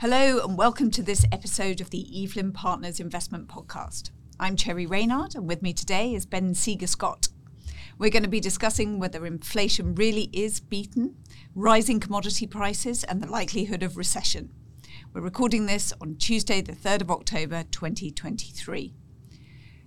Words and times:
Hello, 0.00 0.42
and 0.42 0.56
welcome 0.56 0.90
to 0.92 1.02
this 1.02 1.26
episode 1.30 1.82
of 1.82 1.90
the 1.90 2.24
Evelyn 2.24 2.52
Partners 2.52 3.00
Investment 3.00 3.48
Podcast. 3.48 4.12
I'm 4.40 4.56
Cherry 4.56 4.86
Reynard, 4.86 5.34
and 5.34 5.46
with 5.46 5.60
me 5.60 5.74
today 5.74 6.14
is 6.14 6.24
Ben 6.24 6.54
Seager 6.54 6.86
Scott. 6.86 7.28
We're 7.98 8.08
going 8.08 8.22
to 8.22 8.28
be 8.30 8.40
discussing 8.40 8.98
whether 8.98 9.26
inflation 9.26 9.94
really 9.94 10.30
is 10.32 10.58
beaten, 10.58 11.16
rising 11.54 12.00
commodity 12.00 12.46
prices, 12.46 13.04
and 13.04 13.22
the 13.22 13.30
likelihood 13.30 13.82
of 13.82 13.98
recession. 13.98 14.54
We're 15.12 15.20
recording 15.20 15.66
this 15.66 15.92
on 16.00 16.16
Tuesday, 16.16 16.62
the 16.62 16.72
3rd 16.72 17.02
of 17.02 17.10
October, 17.10 17.64
2023. 17.70 18.94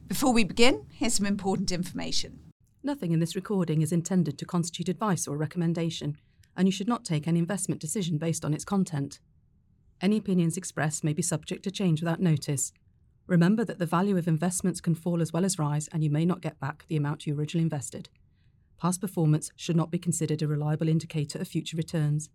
Before 0.07 0.31
we 0.31 0.43
begin, 0.43 0.85
here's 0.91 1.15
some 1.15 1.25
important 1.25 1.71
information. 1.71 2.37
Nothing 2.83 3.13
in 3.13 3.19
this 3.19 3.35
recording 3.35 3.81
is 3.81 3.91
intended 3.91 4.37
to 4.37 4.45
constitute 4.45 4.89
advice 4.89 5.27
or 5.27 5.37
recommendation, 5.37 6.17
and 6.55 6.67
you 6.67 6.71
should 6.71 6.87
not 6.87 7.03
take 7.03 7.27
any 7.27 7.39
investment 7.39 7.81
decision 7.81 8.19
based 8.19 8.45
on 8.45 8.53
its 8.53 8.63
content. 8.63 9.19
Any 10.01 10.17
opinions 10.17 10.57
expressed 10.57 11.03
may 11.03 11.13
be 11.13 11.21
subject 11.21 11.63
to 11.63 11.71
change 11.71 12.01
without 12.01 12.19
notice. 12.19 12.73
Remember 13.27 13.63
that 13.63 13.79
the 13.79 13.85
value 13.85 14.17
of 14.17 14.27
investments 14.27 14.81
can 14.81 14.95
fall 14.95 15.21
as 15.21 15.31
well 15.31 15.45
as 15.45 15.57
rise, 15.57 15.87
and 15.93 16.03
you 16.03 16.09
may 16.09 16.25
not 16.25 16.41
get 16.41 16.59
back 16.59 16.85
the 16.87 16.97
amount 16.97 17.25
you 17.25 17.37
originally 17.37 17.63
invested. 17.63 18.09
Past 18.77 18.99
performance 18.99 19.49
should 19.55 19.77
not 19.77 19.91
be 19.91 19.97
considered 19.97 20.41
a 20.41 20.47
reliable 20.47 20.89
indicator 20.89 21.39
of 21.39 21.47
future 21.47 21.77
returns. 21.77 22.29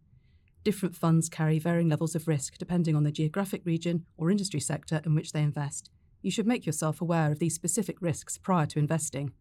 Different 0.64 0.96
funds 0.96 1.28
carry 1.28 1.58
varying 1.58 1.90
levels 1.90 2.14
of 2.14 2.26
risk 2.26 2.56
depending 2.56 2.96
on 2.96 3.04
the 3.04 3.12
geographic 3.12 3.66
region 3.66 4.06
or 4.16 4.30
industry 4.30 4.60
sector 4.60 5.02
in 5.04 5.14
which 5.14 5.32
they 5.32 5.42
invest. 5.42 5.90
You 6.22 6.30
should 6.30 6.46
make 6.46 6.64
yourself 6.64 7.00
aware 7.00 7.30
of 7.30 7.38
these 7.38 7.54
specific 7.54 8.00
risks 8.00 8.38
prior 8.38 8.66
to 8.66 8.78
investing. 8.78 9.32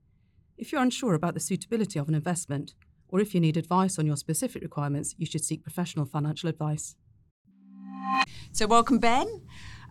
If 0.58 0.72
you're 0.72 0.82
unsure 0.82 1.14
about 1.14 1.34
the 1.34 1.40
suitability 1.40 1.98
of 1.98 2.10
an 2.10 2.16
investment, 2.16 2.74
or 3.08 3.20
if 3.20 3.34
you 3.34 3.40
need 3.40 3.58
advice 3.58 3.98
on 3.98 4.06
your 4.06 4.18
specific 4.18 4.62
requirements, 4.62 5.16
you 5.18 5.26
should 5.26 5.44
seek 5.44 5.64
professional 5.64 6.06
financial 6.06 6.50
advice. 6.50 6.96
So, 8.52 8.68
welcome, 8.68 9.00
Ben. 9.00 9.42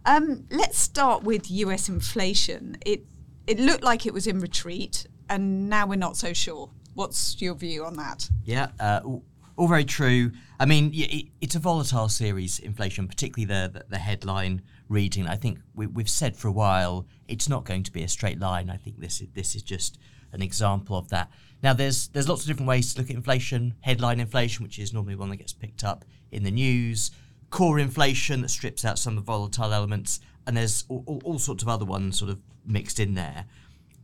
Um, 0.04 0.46
let's 0.50 0.78
start 0.78 1.22
with 1.22 1.50
US 1.50 1.88
inflation. 1.88 2.76
It, 2.84 3.04
it 3.46 3.58
looked 3.58 3.84
like 3.84 4.06
it 4.06 4.14
was 4.14 4.26
in 4.26 4.40
retreat, 4.40 5.06
and 5.28 5.68
now 5.68 5.86
we're 5.86 5.96
not 5.96 6.16
so 6.16 6.32
sure. 6.32 6.70
What's 6.94 7.40
your 7.40 7.54
view 7.54 7.84
on 7.84 7.94
that? 7.96 8.28
Yeah, 8.44 8.68
uh, 8.80 9.00
all 9.56 9.68
very 9.68 9.84
true. 9.84 10.32
I 10.58 10.66
mean, 10.66 10.92
it's 11.40 11.54
a 11.54 11.58
volatile 11.58 12.08
series, 12.08 12.58
inflation, 12.58 13.08
particularly 13.08 13.46
the, 13.46 13.70
the, 13.72 13.84
the 13.90 13.98
headline 13.98 14.62
reading. 14.88 15.26
I 15.26 15.36
think 15.36 15.58
we, 15.74 15.86
have 15.96 16.10
said 16.10 16.36
for 16.36 16.48
a 16.48 16.52
while 16.52 17.06
it's 17.28 17.48
not 17.48 17.64
going 17.64 17.82
to 17.84 17.92
be 17.92 18.02
a 18.02 18.08
straight 18.08 18.38
line. 18.38 18.70
I 18.70 18.76
think 18.76 19.00
this 19.00 19.20
is, 19.20 19.28
this 19.34 19.54
is 19.54 19.62
just 19.62 19.98
an 20.32 20.42
example 20.42 20.96
of 20.96 21.08
that. 21.08 21.30
Now, 21.62 21.72
there's 21.72 22.08
there's 22.08 22.28
lots 22.28 22.42
of 22.42 22.48
different 22.48 22.68
ways 22.68 22.92
to 22.94 23.00
look 23.00 23.10
at 23.10 23.16
inflation. 23.16 23.74
Headline 23.80 24.20
inflation, 24.20 24.62
which 24.62 24.78
is 24.78 24.92
normally 24.92 25.16
one 25.16 25.30
that 25.30 25.36
gets 25.36 25.52
picked 25.52 25.84
up 25.84 26.04
in 26.30 26.42
the 26.42 26.50
news. 26.50 27.10
Core 27.50 27.78
inflation 27.78 28.42
that 28.42 28.48
strips 28.48 28.84
out 28.84 28.98
some 28.98 29.16
of 29.16 29.24
the 29.24 29.26
volatile 29.26 29.72
elements, 29.72 30.20
and 30.46 30.56
there's 30.56 30.84
all, 30.88 31.04
all, 31.06 31.20
all 31.24 31.38
sorts 31.38 31.62
of 31.62 31.68
other 31.68 31.84
ones 31.84 32.18
sort 32.18 32.30
of 32.30 32.40
mixed 32.64 33.00
in 33.00 33.14
there. 33.14 33.46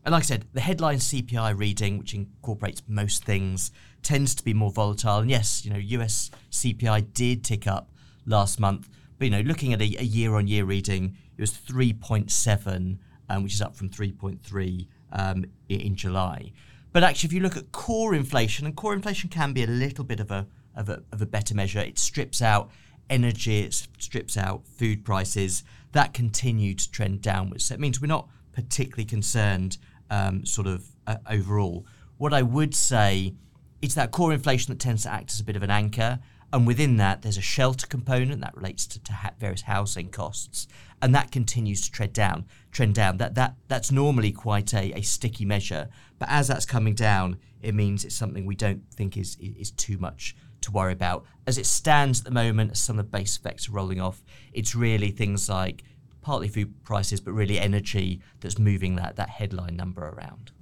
And 0.05 0.13
like 0.13 0.23
I 0.23 0.27
said, 0.27 0.47
the 0.53 0.61
headline 0.61 0.99
CPI 0.99 1.57
reading, 1.57 1.99
which 1.99 2.15
incorporates 2.15 2.83
most 2.89 3.25
things, 3.25 3.71
tends 4.03 4.35
to 4.35 4.45
be 4.45 4.53
more 4.53 4.71
volatile. 4.71 5.19
And 5.19 5.31
yes, 5.31 5.65
you 5.65 5.73
know, 5.73 5.79
US 5.79 6.31
CPI 6.51 7.13
did 7.15 7.45
tick 7.45 7.67
up 7.67 7.91
last 8.27 8.59
month, 8.59 8.89
but 9.19 9.27
you 9.27 9.31
know, 9.31 9.41
looking 9.41 9.73
at 9.73 9.81
a, 9.81 9.85
a 9.85 10.05
year-on-year 10.05 10.65
reading, 10.65 11.17
it 11.37 11.41
was 11.41 11.53
3.7, 11.53 12.99
um, 13.29 13.43
which 13.45 13.55
is 13.55 13.63
up 13.63 13.77
from 13.77 13.89
3.3 13.89 14.89
um, 15.13 15.45
in 15.69 15.95
July. 15.95 16.53
But 16.93 17.05
actually, 17.05 17.29
if 17.29 17.33
you 17.33 17.41
look 17.41 17.57
at 17.57 17.73
core 17.73 18.15
inflation, 18.15 18.67
and 18.67 18.77
core 18.77 18.95
inflation 18.95 19.31
can 19.31 19.53
be 19.53 19.63
a 19.63 19.69
little 19.69 20.05
bit 20.05 20.21
of 20.21 20.31
a 20.31 20.47
of 20.75 20.89
a, 20.89 21.03
of 21.13 21.21
a 21.21 21.27
better 21.27 21.55
measure, 21.55 21.81
it 21.81 21.99
strips 21.99 22.41
out 22.41 22.71
energy, 23.11 23.61
it 23.61 23.75
strips 23.99 24.37
out 24.37 24.67
food 24.67 25.05
prices. 25.05 25.65
That 25.93 26.15
continued 26.15 26.79
to 26.81 26.91
trend 26.91 27.23
downwards. 27.23 27.65
So 27.65 27.75
it 27.75 27.81
means 27.81 28.01
we're 28.01 28.07
not 28.07 28.29
particularly 28.53 29.05
concerned, 29.05 29.79
um, 30.11 30.45
sort 30.47 30.67
of 30.67 30.85
uh, 31.07 31.17
overall. 31.29 31.87
What 32.19 32.33
I 32.33 32.43
would 32.43 32.75
say, 32.75 33.35
it's 33.81 33.95
that 33.95 34.11
core 34.11 34.33
inflation 34.33 34.73
that 34.73 34.81
tends 34.81 35.03
to 35.03 35.13
act 35.13 35.33
as 35.33 35.41
a 35.41 35.45
bit 35.45 35.57
of 35.57 35.63
an 35.63 35.71
anchor. 35.71 36.21
And 36.53 36.67
within 36.67 36.99
that, 36.99 37.23
there's 37.23 37.39
a 37.39 37.43
shelter 37.43 37.87
component 37.87 38.43
that 38.43 38.55
relates 38.55 38.87
to, 38.89 39.03
to 39.05 39.13
ha- 39.13 39.31
various 39.41 39.63
housing 39.63 40.11
costs, 40.11 40.69
and 41.01 41.15
that 41.15 41.33
continues 41.33 41.81
to 41.81 41.91
trend 41.91 42.13
down. 42.13 42.45
Trend 42.71 42.95
down. 42.95 43.17
That 43.17 43.35
that 43.37 43.55
that's 43.69 43.91
normally 43.91 44.33
quite 44.33 44.75
a, 44.75 44.93
a 44.99 45.01
sticky 45.01 45.47
measure, 45.47 45.89
but 46.19 46.29
as 46.31 46.49
that's 46.49 46.67
coming 46.67 46.95
down, 46.95 47.39
it 47.63 47.75
means 47.75 48.05
it's 48.05 48.15
something 48.15 48.45
we 48.45 48.55
don't 48.55 48.83
think 48.93 49.17
is 49.17 49.39
is 49.41 49.71
too 49.71 49.97
much 49.97 50.37
to 50.63 50.71
worry 50.71 50.93
about. 50.93 51.25
As 51.47 51.59
it 51.59 51.67
stands 51.67 52.21
at 52.21 52.25
the 52.25 52.31
moment, 52.31 52.77
some 52.77 52.99
of 52.99 53.07
the 53.07 53.19
base 53.19 53.37
effects 53.37 53.69
are 53.69 53.73
rolling 53.73 54.01
off, 54.01 54.23
it's 54.53 54.75
really 54.75 55.11
things 55.11 55.49
like 55.49 55.83
partly 56.23 56.49
food 56.49 56.85
prices, 56.85 57.21
but 57.21 57.33
really 57.33 57.59
energy 57.59 58.21
that's 58.41 58.59
moving 58.59 58.97
that 58.97 59.17
that 59.17 59.29
headline 59.29 59.77
number 59.77 60.09
around. 60.09 60.53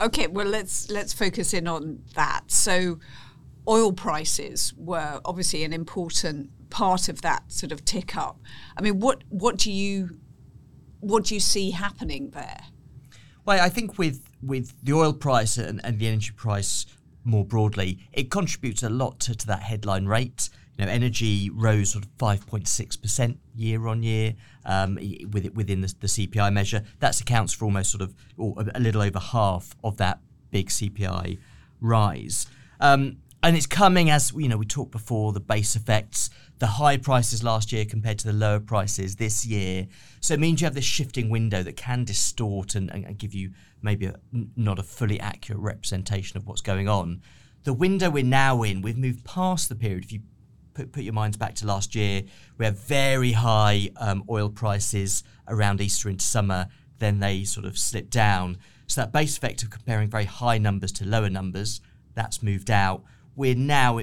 Okay, 0.00 0.26
well 0.26 0.46
let's 0.46 0.90
let's 0.90 1.12
focus 1.12 1.54
in 1.54 1.66
on 1.66 2.02
that. 2.14 2.50
So 2.50 2.98
oil 3.68 3.92
prices 3.92 4.74
were 4.76 5.20
obviously 5.24 5.64
an 5.64 5.72
important 5.72 6.50
part 6.70 7.08
of 7.08 7.22
that 7.22 7.50
sort 7.50 7.72
of 7.72 7.84
tick 7.84 8.16
up. 8.16 8.38
I 8.76 8.82
mean, 8.82 9.00
what 9.00 9.22
what 9.28 9.56
do 9.56 9.70
you 9.70 10.18
what 11.00 11.24
do 11.24 11.34
you 11.34 11.40
see 11.40 11.70
happening 11.70 12.30
there? 12.30 12.60
Well, 13.44 13.60
I 13.60 13.68
think 13.68 13.98
with 13.98 14.22
with 14.42 14.74
the 14.82 14.92
oil 14.92 15.12
price 15.12 15.56
and, 15.56 15.80
and 15.84 15.98
the 15.98 16.08
energy 16.08 16.32
price 16.34 16.86
more 17.24 17.44
broadly, 17.44 17.98
it 18.12 18.30
contributes 18.30 18.82
a 18.82 18.88
lot 18.88 19.18
to, 19.20 19.34
to 19.34 19.46
that 19.46 19.62
headline 19.62 20.06
rate. 20.06 20.50
You 20.78 20.84
know, 20.84 20.90
energy 20.90 21.50
rose 21.50 21.90
sort 21.90 22.04
of 22.04 22.16
5.6% 22.18 23.36
year 23.54 23.86
on 23.86 24.02
year 24.02 24.34
um, 24.64 24.96
within 25.30 25.80
the, 25.82 25.94
the 26.00 26.06
CPI 26.08 26.52
measure. 26.52 26.82
That 26.98 27.20
accounts 27.20 27.52
for 27.52 27.64
almost 27.64 27.90
sort 27.90 28.02
of 28.02 28.14
or 28.36 28.56
a 28.74 28.80
little 28.80 29.02
over 29.02 29.20
half 29.20 29.76
of 29.84 29.98
that 29.98 30.18
big 30.50 30.68
CPI 30.68 31.38
rise. 31.80 32.46
Um, 32.80 33.18
and 33.44 33.58
it's 33.58 33.66
coming 33.66 34.08
as 34.08 34.32
you 34.32 34.48
know 34.48 34.56
we 34.56 34.64
talked 34.64 34.90
before 34.90 35.32
the 35.32 35.40
base 35.40 35.76
effects. 35.76 36.30
The 36.60 36.66
high 36.66 36.96
prices 36.96 37.44
last 37.44 37.72
year 37.72 37.84
compared 37.84 38.18
to 38.20 38.26
the 38.26 38.32
lower 38.32 38.58
prices 38.58 39.16
this 39.16 39.44
year. 39.44 39.86
So 40.20 40.32
it 40.32 40.40
means 40.40 40.62
you 40.62 40.64
have 40.64 40.74
this 40.74 40.84
shifting 40.84 41.28
window 41.28 41.62
that 41.62 41.76
can 41.76 42.04
distort 42.04 42.74
and, 42.74 42.90
and 42.90 43.18
give 43.18 43.34
you 43.34 43.50
maybe 43.82 44.06
a, 44.06 44.14
not 44.56 44.78
a 44.78 44.82
fully 44.82 45.20
accurate 45.20 45.60
representation 45.60 46.38
of 46.38 46.46
what's 46.46 46.62
going 46.62 46.88
on. 46.88 47.20
The 47.64 47.74
window 47.74 48.08
we're 48.08 48.24
now 48.24 48.62
in 48.62 48.80
we've 48.80 48.96
moved 48.96 49.24
past 49.24 49.68
the 49.68 49.74
period. 49.74 50.04
If 50.04 50.12
you 50.12 50.20
put, 50.72 50.92
put 50.92 51.02
your 51.02 51.12
minds 51.12 51.36
back 51.36 51.54
to 51.56 51.66
last 51.66 51.94
year 51.94 52.22
we 52.56 52.64
have 52.64 52.78
very 52.78 53.32
high 53.32 53.90
um, 53.98 54.24
oil 54.30 54.48
prices 54.48 55.22
around 55.48 55.82
easter 55.82 56.08
into 56.08 56.24
summer. 56.24 56.68
Then 56.98 57.20
they 57.20 57.44
sort 57.44 57.66
of 57.66 57.76
slip 57.76 58.08
down. 58.08 58.56
So 58.86 59.02
that 59.02 59.12
base 59.12 59.36
effect 59.36 59.62
of 59.62 59.68
comparing 59.68 60.08
very 60.08 60.24
high 60.24 60.56
numbers 60.56 60.92
to 60.92 61.04
lower 61.04 61.28
numbers 61.28 61.82
that's 62.14 62.42
moved 62.42 62.70
out 62.70 63.04
we're 63.36 63.54
now 63.54 64.00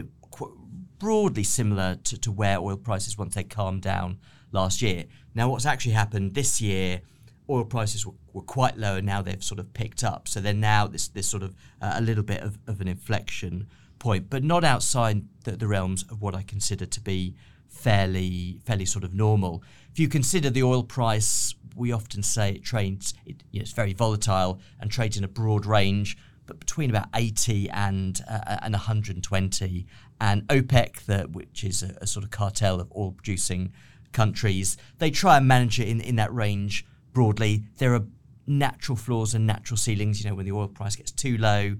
broadly 1.02 1.44
similar 1.44 1.96
to, 1.96 2.18
to 2.20 2.32
where 2.32 2.60
oil 2.60 2.78
prices 2.78 3.18
once 3.18 3.34
they 3.34 3.44
calmed 3.44 3.82
down 3.82 4.20
last 4.52 4.82
year. 4.84 5.06
Now, 5.34 5.50
what's 5.50 5.66
actually 5.66 5.94
happened 5.94 6.36
this 6.36 6.62
year? 6.62 7.02
Oil 7.50 7.66
prices 7.66 8.06
were, 8.06 8.14
were 8.34 8.44
quite 8.44 8.78
low, 8.78 8.98
and 8.98 9.06
now 9.06 9.22
they've 9.24 9.44
sort 9.44 9.60
of 9.60 9.74
picked 9.74 10.04
up. 10.04 10.28
So 10.28 10.40
they're 10.40 10.54
now 10.54 10.88
this 10.88 11.08
this 11.08 11.28
sort 11.28 11.44
of 11.44 11.56
uh, 11.82 11.94
a 11.96 12.02
little 12.02 12.24
bit 12.24 12.42
of, 12.42 12.60
of 12.68 12.82
an 12.82 12.88
inflection 12.88 13.68
point, 13.98 14.30
but 14.30 14.44
not 14.44 14.64
outside 14.64 15.24
the, 15.44 15.52
the 15.54 15.68
realms 15.68 16.04
of 16.04 16.22
what 16.22 16.36
I 16.36 16.44
consider 16.44 16.86
to 16.86 17.02
be 17.02 17.36
fairly 17.68 18.60
fairly 18.64 18.86
sort 18.86 19.04
of 19.04 19.14
normal. 19.14 19.64
If 19.92 20.00
you 20.00 20.08
consider 20.08 20.50
the 20.50 20.64
oil 20.64 20.84
price, 20.84 21.56
we 21.76 21.92
often 21.92 22.22
say 22.22 22.52
it 22.52 22.64
trades. 22.64 23.16
It, 23.26 23.44
you 23.52 23.60
know, 23.60 23.64
it's 23.64 23.74
very 23.74 23.94
volatile 23.94 24.60
and 24.80 24.92
trades 24.92 25.18
in 25.18 25.24
a 25.24 25.28
broad 25.28 25.66
range 25.66 26.18
between 26.60 26.90
about 26.90 27.08
80 27.16 27.70
and 27.70 28.22
uh, 28.30 28.58
and 28.62 28.74
120. 28.74 29.88
And 30.20 30.48
OPEC, 30.48 31.06
the, 31.06 31.24
which 31.32 31.64
is 31.64 31.82
a, 31.82 31.98
a, 32.02 32.08
sort 32.08 32.24
of 32.24 32.30
cartel 32.30 32.80
of 32.80 32.92
oil 32.96 33.12
producing 33.12 33.72
countries, 34.12 34.78
they 35.00 35.10
try 35.10 35.38
and 35.38 35.48
manage 35.48 35.80
it 35.80 35.88
in, 35.88 36.00
in 36.00 36.16
that 36.18 36.34
range 36.34 36.86
broadly. 37.12 37.64
There 37.78 37.96
are 37.96 38.04
natural 38.46 38.96
floors 38.96 39.34
and 39.34 39.48
natural 39.48 39.78
ceilings. 39.78 40.24
You 40.24 40.30
know, 40.30 40.36
when 40.36 40.46
the 40.46 40.52
oil 40.52 40.68
price 40.68 40.96
gets 40.96 41.12
too 41.12 41.38
low, 41.38 41.76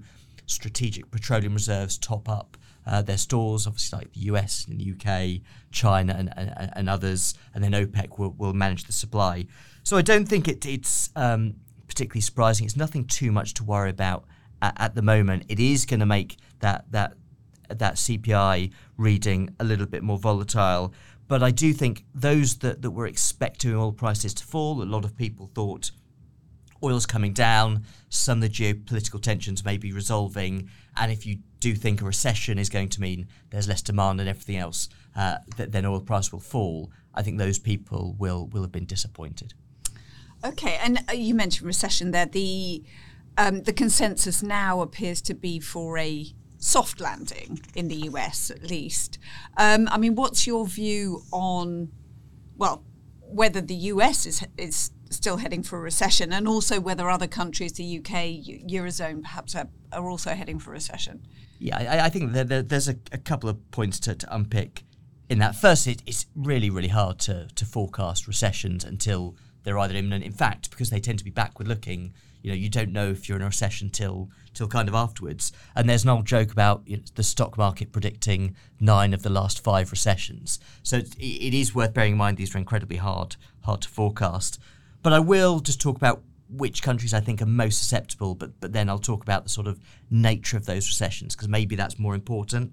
strategic 0.46 1.10
petroleum 1.10 1.54
reserves 1.54 1.98
top 1.98 2.28
up 2.28 2.56
uh, 2.86 3.02
their 3.02 3.18
stores, 3.18 3.66
obviously 3.66 3.98
like 3.98 4.12
the 4.12 4.20
US 4.20 4.66
and 4.66 4.78
the 4.78 4.92
UK, 4.92 5.42
China, 5.70 6.14
and, 6.18 6.32
and, 6.36 6.70
and, 6.74 6.90
others, 6.90 7.34
and 7.54 7.62
then 7.62 7.72
OPEC 7.72 8.18
will, 8.18 8.32
will 8.32 8.52
manage 8.52 8.84
the 8.84 8.92
supply. 8.92 9.46
So 9.84 9.96
I 9.96 10.02
don't 10.02 10.26
think 10.26 10.48
it, 10.48 10.66
it's 10.66 11.10
um, 11.14 11.54
particularly 11.86 12.22
surprising. 12.22 12.66
It's 12.66 12.76
nothing 12.76 13.04
too 13.04 13.30
much 13.30 13.54
to 13.54 13.64
worry 13.64 13.90
about 13.90 14.24
at, 14.62 14.74
at 14.80 14.94
the 14.94 15.02
moment, 15.02 15.44
it 15.48 15.60
is 15.60 15.84
going 15.84 16.00
to 16.00 16.06
make 16.06 16.38
that 16.60 16.90
that 16.92 17.14
that 17.68 17.94
CPI 17.94 18.70
reading 18.96 19.54
a 19.58 19.64
little 19.64 19.86
bit 19.86 20.02
more 20.02 20.18
volatile. 20.18 20.94
But 21.28 21.42
I 21.42 21.50
do 21.50 21.72
think 21.72 22.04
those 22.14 22.56
that, 22.58 22.82
that 22.82 22.90
were 22.90 23.06
expecting 23.06 23.74
oil 23.74 23.92
prices 23.92 24.34
to 24.34 24.44
fall, 24.44 24.82
a 24.82 24.84
lot 24.84 25.04
of 25.04 25.16
people 25.16 25.50
thought 25.54 25.90
oil's 26.82 27.06
coming 27.06 27.32
down, 27.32 27.84
some 28.08 28.42
of 28.42 28.42
the 28.42 28.48
geopolitical 28.48 29.22
tensions 29.22 29.64
may 29.64 29.76
be 29.78 29.92
resolving, 29.92 30.68
and 30.96 31.12
if 31.12 31.24
you 31.24 31.38
do 31.60 31.74
think 31.74 32.02
a 32.02 32.04
recession 32.04 32.58
is 32.58 32.68
going 32.68 32.88
to 32.88 33.00
mean 33.00 33.28
there's 33.50 33.68
less 33.68 33.82
demand 33.82 34.20
and 34.20 34.28
everything 34.28 34.56
else, 34.56 34.88
uh, 35.14 35.36
th- 35.56 35.70
then 35.70 35.86
oil 35.86 36.00
price 36.00 36.32
will 36.32 36.40
fall. 36.40 36.90
I 37.14 37.22
think 37.22 37.38
those 37.38 37.58
people 37.58 38.16
will 38.18 38.48
will 38.48 38.62
have 38.62 38.72
been 38.72 38.86
disappointed. 38.86 39.54
Okay, 40.44 40.76
and 40.82 40.98
uh, 41.08 41.12
you 41.12 41.34
mentioned 41.34 41.66
recession 41.66 42.10
there. 42.10 42.26
The 42.26 42.82
um, 43.38 43.62
the 43.62 43.72
consensus 43.72 44.42
now 44.42 44.80
appears 44.80 45.22
to 45.22 45.34
be 45.34 45.58
for 45.58 45.98
a 45.98 46.26
soft 46.58 47.00
landing 47.00 47.60
in 47.74 47.88
the 47.88 47.96
US, 48.08 48.50
at 48.50 48.62
least. 48.62 49.18
Um, 49.56 49.88
I 49.90 49.98
mean, 49.98 50.14
what's 50.14 50.46
your 50.46 50.66
view 50.66 51.22
on, 51.32 51.90
well, 52.56 52.84
whether 53.20 53.60
the 53.60 53.74
US 53.74 54.26
is 54.26 54.46
is 54.58 54.90
still 55.10 55.36
heading 55.38 55.62
for 55.62 55.78
a 55.78 55.80
recession, 55.80 56.32
and 56.32 56.48
also 56.48 56.80
whether 56.80 57.10
other 57.10 57.26
countries, 57.26 57.72
the 57.72 57.98
UK, 57.98 58.12
eurozone, 58.68 59.22
perhaps 59.22 59.54
are, 59.54 59.68
are 59.92 60.08
also 60.08 60.30
heading 60.30 60.58
for 60.58 60.70
a 60.70 60.74
recession? 60.74 61.26
Yeah, 61.58 61.78
I, 61.78 62.06
I 62.06 62.08
think 62.08 62.32
there's 62.32 62.88
a, 62.88 62.96
a, 63.12 63.18
couple 63.18 63.48
of 63.48 63.70
points 63.70 64.00
to, 64.00 64.14
to 64.14 64.34
unpick 64.34 64.84
in 65.28 65.38
that. 65.38 65.54
First, 65.54 65.86
it, 65.86 66.02
it's 66.06 66.26
really, 66.34 66.70
really 66.70 66.88
hard 66.88 67.18
to 67.20 67.48
to 67.54 67.64
forecast 67.64 68.26
recessions 68.26 68.84
until 68.84 69.36
they're 69.62 69.78
either 69.78 69.94
imminent. 69.94 70.24
In 70.24 70.32
fact, 70.32 70.70
because 70.70 70.90
they 70.90 71.00
tend 71.00 71.18
to 71.18 71.24
be 71.24 71.30
backward 71.30 71.68
looking, 71.68 72.12
you 72.42 72.50
know, 72.50 72.56
you 72.56 72.68
don't 72.68 72.92
know 72.92 73.10
if 73.10 73.28
you're 73.28 73.36
in 73.36 73.42
a 73.42 73.46
recession 73.46 73.90
till 73.90 74.30
till 74.54 74.68
kind 74.68 74.88
of 74.88 74.94
afterwards. 74.94 75.52
And 75.74 75.88
there's 75.88 76.04
an 76.04 76.10
old 76.10 76.26
joke 76.26 76.52
about 76.52 76.82
you 76.86 76.98
know, 76.98 77.02
the 77.14 77.22
stock 77.22 77.56
market 77.56 77.92
predicting 77.92 78.54
nine 78.80 79.14
of 79.14 79.22
the 79.22 79.30
last 79.30 79.62
five 79.62 79.90
recessions. 79.90 80.58
So 80.82 80.98
it, 80.98 81.14
it 81.18 81.54
is 81.54 81.74
worth 81.74 81.94
bearing 81.94 82.12
in 82.12 82.18
mind 82.18 82.36
these 82.36 82.54
are 82.54 82.58
incredibly 82.58 82.96
hard 82.96 83.36
hard 83.62 83.82
to 83.82 83.88
forecast. 83.88 84.58
But 85.02 85.12
I 85.12 85.20
will 85.20 85.60
just 85.60 85.80
talk 85.80 85.96
about 85.96 86.22
which 86.48 86.82
countries 86.82 87.14
I 87.14 87.20
think 87.20 87.40
are 87.40 87.46
most 87.46 87.78
susceptible, 87.78 88.34
but 88.34 88.60
but 88.60 88.72
then 88.72 88.88
I'll 88.88 88.98
talk 88.98 89.22
about 89.22 89.44
the 89.44 89.50
sort 89.50 89.66
of 89.66 89.80
nature 90.10 90.56
of 90.56 90.66
those 90.66 90.86
recessions 90.86 91.34
because 91.34 91.48
maybe 91.48 91.76
that's 91.76 91.98
more 91.98 92.14
important. 92.14 92.72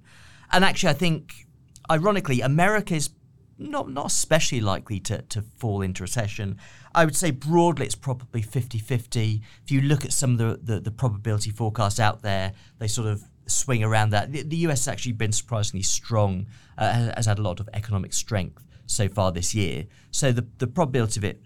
And 0.51 0.66
actually, 0.66 0.89
I 0.89 0.94
think, 0.94 1.48
ironically, 1.89 2.42
America 2.42 2.95
is 2.95 3.10
not 3.59 3.89
not 3.89 4.07
especially 4.07 4.61
likely 4.61 5.00
to, 5.01 5.21
to 5.23 5.41
fall 5.41 5.81
into 5.81 6.03
recession. 6.03 6.57
I 6.95 7.06
would 7.06 7.15
say 7.15 7.31
broadly 7.31 7.85
it's 7.85 7.95
probably 7.95 8.41
50-50. 8.41 9.41
If 9.63 9.71
you 9.71 9.81
look 9.81 10.06
at 10.06 10.13
some 10.13 10.31
of 10.31 10.38
the, 10.38 10.59
the, 10.73 10.79
the 10.79 10.91
probability 10.91 11.51
forecasts 11.51 12.00
out 12.00 12.21
there, 12.21 12.53
they 12.79 12.88
sort 12.88 13.07
of 13.07 13.23
swing 13.45 13.83
around 13.83 14.11
that. 14.11 14.31
The, 14.31 14.44
the 14.44 14.57
US 14.57 14.85
has 14.85 14.88
actually 14.88 15.11
been 15.11 15.31
surprisingly 15.31 15.83
strong, 15.83 16.47
uh, 16.77 16.91
has, 16.91 17.13
has, 17.15 17.25
had 17.25 17.39
a 17.39 17.41
lot 17.41 17.59
of 17.59 17.69
economic 17.73 18.13
strength 18.13 18.65
so 18.85 19.07
far 19.07 19.31
this 19.31 19.53
year. 19.53 19.85
So 20.11 20.31
the, 20.31 20.47
the 20.57 20.67
probability 20.67 21.19
of 21.19 21.23
it 21.23 21.44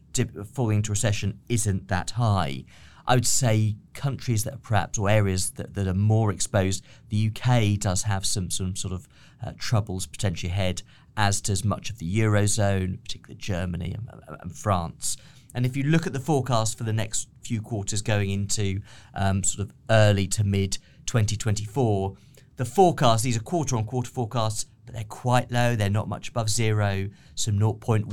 falling 0.54 0.78
into 0.78 0.92
recession 0.92 1.40
isn't 1.50 1.88
that 1.90 2.12
high. 2.12 2.66
I 3.06 3.16
would 3.16 3.28
say 3.28 3.76
countries 3.94 4.44
that 4.44 4.54
are 4.54 4.60
perhaps 4.60 4.98
or 4.98 5.10
areas 5.10 5.52
that, 5.52 5.74
that 5.74 5.88
are 5.88 5.94
more 5.94 6.32
exposed, 6.32 6.84
the 7.10 7.30
UK 7.30 7.80
does 7.80 8.04
have 8.04 8.26
some 8.26 8.50
some 8.50 8.76
sort 8.76 8.94
of 8.94 9.08
uh, 9.46 9.52
troubles 9.58 10.06
potentially 10.06 10.52
ahead, 10.52 10.82
as 11.18 11.42
does 11.42 11.64
much 11.66 11.90
of 11.90 12.00
the 12.00 12.20
eurozone, 12.20 13.02
particularly 13.04 13.36
Germany 13.36 13.94
and, 13.94 14.10
and, 14.42 14.56
France. 14.56 15.18
And 15.54 15.66
if 15.66 15.76
you 15.78 15.84
look 15.84 16.08
at 16.08 16.14
the 16.14 16.20
forecast 16.20 16.78
for 16.78 16.84
the 16.84 16.94
next 16.94 17.28
few 17.42 17.62
quarters 17.62 18.02
going 18.02 18.30
into 18.30 18.82
um, 19.14 19.44
sort 19.44 19.68
of 19.68 19.76
early 19.90 20.28
to 20.28 20.44
mid 20.44 20.78
2024, 21.06 22.16
the 22.56 22.66
forecast 22.66 23.24
these 23.24 23.38
are 23.38 23.42
quarter 23.42 23.76
on 23.76 23.84
quarter 23.84 24.10
forecasts, 24.10 24.66
but 24.86 24.96
they're 24.96 25.04
quite 25.04 25.52
low. 25.52 25.76
They're 25.76 25.90
not 25.90 26.08
much 26.08 26.30
above 26.30 26.50
zero. 26.50 27.10
Some 27.36 27.60
0.1s, 27.60 28.08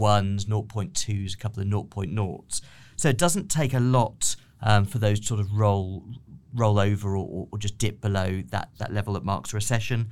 0.2s, 0.46 1.34
a 1.34 1.36
couple 1.36 1.62
of 1.62 1.68
0.0s. 1.68 2.60
So 2.96 3.08
it 3.08 3.18
doesn't 3.18 3.50
take 3.50 3.72
a 3.72 3.80
lot 3.80 4.36
um, 4.62 4.84
for 4.84 4.98
those 4.98 5.26
sort 5.26 5.40
of 5.40 5.52
roll 5.52 6.04
roll 6.54 6.80
over 6.80 7.16
or, 7.16 7.46
or 7.50 7.58
just 7.58 7.78
dip 7.78 8.00
below 8.00 8.42
that 8.50 8.70
that 8.78 8.92
level 8.92 9.14
that 9.14 9.24
marks 9.24 9.52
a 9.52 9.56
recession. 9.56 10.10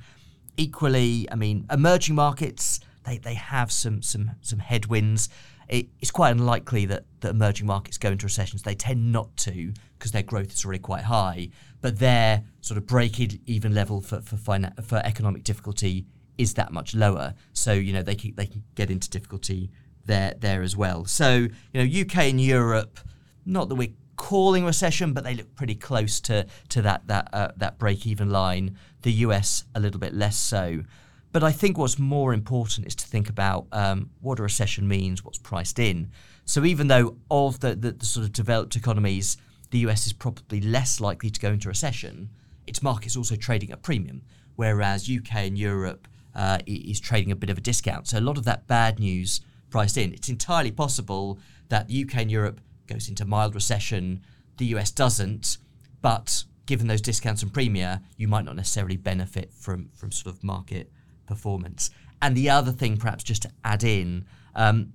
Equally, 0.57 1.27
I 1.31 1.35
mean, 1.35 1.65
emerging 1.69 2.15
markets 2.15 2.79
they, 3.09 3.17
they 3.17 3.33
have 3.33 3.71
some 3.71 4.01
some 4.01 4.31
some 4.41 4.59
headwinds. 4.59 5.29
It, 5.67 5.89
it's 5.99 6.11
quite 6.11 6.31
unlikely 6.31 6.85
that, 6.87 7.05
the 7.19 7.29
emerging 7.29 7.67
markets 7.67 7.97
go 7.97 8.09
into 8.11 8.25
recessions. 8.25 8.63
They 8.63 8.75
tend 8.75 9.11
not 9.11 9.35
to 9.37 9.73
because 9.97 10.11
their 10.11 10.23
growth 10.23 10.53
is 10.53 10.65
already 10.65 10.79
quite 10.79 11.03
high. 11.03 11.49
But 11.81 11.99
their 11.99 12.43
sort 12.61 12.77
of 12.77 12.87
break 12.87 13.19
even 13.19 13.73
level 13.73 14.01
for 14.01 14.21
for, 14.21 14.35
finan- 14.35 14.83
for 14.83 15.01
economic 15.03 15.43
difficulty 15.43 16.05
is 16.37 16.53
that 16.55 16.71
much 16.71 16.95
lower. 16.95 17.33
So 17.53 17.73
you 17.73 17.93
know 17.93 18.01
they 18.01 18.15
can 18.15 18.35
they 18.35 18.47
can 18.47 18.63
get 18.75 18.89
into 18.89 19.09
difficulty 19.09 19.71
there 20.05 20.33
there 20.39 20.61
as 20.61 20.75
well. 20.75 21.05
So 21.05 21.47
you 21.73 21.85
know 21.85 22.01
UK 22.01 22.17
and 22.29 22.41
Europe, 22.41 22.99
not 23.45 23.69
that 23.69 23.75
we're 23.75 23.93
calling 24.19 24.65
recession, 24.65 25.13
but 25.13 25.23
they 25.23 25.33
look 25.33 25.55
pretty 25.55 25.73
close 25.73 26.19
to 26.19 26.45
to 26.67 26.81
that 26.83 27.07
that 27.07 27.29
uh, 27.33 27.51
that 27.57 27.79
break 27.79 28.05
even 28.05 28.29
line. 28.29 28.77
The 29.01 29.13
US 29.25 29.63
a 29.73 29.79
little 29.79 29.99
bit 29.99 30.13
less 30.13 30.37
so. 30.37 30.83
But 31.31 31.43
I 31.43 31.51
think 31.51 31.77
what's 31.77 31.97
more 31.97 32.33
important 32.33 32.85
is 32.85 32.95
to 32.95 33.05
think 33.05 33.29
about 33.29 33.67
um, 33.71 34.09
what 34.19 34.39
a 34.39 34.43
recession 34.43 34.87
means, 34.87 35.23
what's 35.23 35.37
priced 35.37 35.79
in. 35.79 36.11
So 36.43 36.65
even 36.65 36.87
though 36.87 37.17
of 37.29 37.59
the, 37.59 37.75
the, 37.75 37.91
the, 37.91 38.05
sort 38.05 38.25
of 38.25 38.33
developed 38.33 38.75
economies, 38.75 39.37
the 39.69 39.77
US 39.89 40.07
is 40.07 40.13
probably 40.13 40.59
less 40.59 40.99
likely 40.99 41.29
to 41.29 41.39
go 41.39 41.51
into 41.51 41.67
recession, 41.67 42.31
its 42.65 42.81
market's 42.81 43.15
also 43.15 43.35
trading 43.35 43.71
at 43.71 43.83
premium, 43.83 44.23
whereas 44.55 45.09
UK 45.09 45.35
and 45.35 45.57
Europe 45.57 46.07
uh, 46.33 46.57
is 46.65 46.99
trading 46.99 47.31
a 47.31 47.35
bit 47.35 47.51
of 47.51 47.59
a 47.59 47.61
discount. 47.61 48.07
So 48.07 48.17
a 48.17 48.27
lot 48.29 48.39
of 48.39 48.45
that 48.45 48.65
bad 48.65 48.99
news 48.99 49.41
priced 49.69 49.97
in. 49.97 50.11
It's 50.13 50.29
entirely 50.29 50.71
possible 50.71 51.37
that 51.69 51.91
UK 51.91 52.15
and 52.15 52.31
Europe 52.31 52.59
goes 52.89 53.07
into 53.07 53.25
mild 53.25 53.55
recession, 53.55 54.21
the 54.57 54.65
US 54.67 54.91
doesn't, 54.91 55.57
but 56.01 56.43
given 56.65 56.87
those 56.87 57.01
discounts 57.01 57.41
and 57.41 57.53
premia, 57.53 58.01
you 58.17 58.27
might 58.27 58.45
not 58.45 58.55
necessarily 58.55 58.97
benefit 58.97 59.53
from 59.53 59.89
from 59.95 60.11
sort 60.11 60.35
of 60.35 60.43
market 60.43 60.91
performance. 61.25 61.89
And 62.21 62.35
the 62.35 62.49
other 62.49 62.71
thing, 62.71 62.97
perhaps 62.97 63.23
just 63.23 63.43
to 63.43 63.51
add 63.63 63.83
in, 63.83 64.25
um, 64.55 64.93